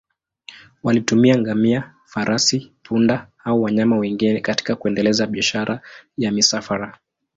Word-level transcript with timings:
Walitumia 0.83 1.37
ngamia, 1.37 1.93
farasi, 2.05 2.71
punda 2.83 3.27
au 3.45 3.61
wanyama 3.63 3.97
wengine 3.97 4.41
katika 4.41 4.75
kuendeleza 4.75 5.27
biashara 5.27 5.81
ya 6.17 6.31
misafara. 6.31 6.99